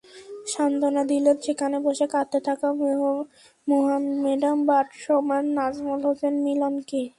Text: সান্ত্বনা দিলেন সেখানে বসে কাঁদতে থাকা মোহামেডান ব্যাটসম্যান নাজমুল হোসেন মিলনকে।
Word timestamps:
সান্ত্বনা 0.47 1.01
দিলেন 1.11 1.37
সেখানে 1.45 1.77
বসে 1.85 2.05
কাঁদতে 2.13 2.39
থাকা 2.47 2.67
মোহামেডান 3.67 4.57
ব্যাটসম্যান 4.67 5.45
নাজমুল 5.57 6.01
হোসেন 6.07 6.33
মিলনকে। 6.45 7.01